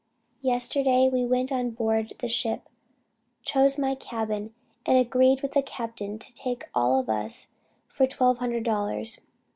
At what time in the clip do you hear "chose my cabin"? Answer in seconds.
3.43-4.51